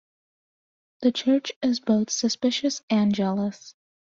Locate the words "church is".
1.11-1.79